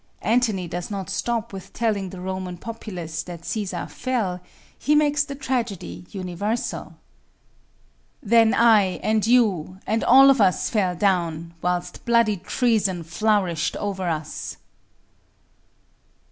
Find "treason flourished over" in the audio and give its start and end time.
12.37-14.09